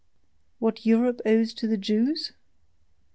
What 0.57 0.83
Europe 0.83 1.21
owes 1.27 1.53
to 1.53 1.67
the 1.67 1.77
Jews? 1.77 2.31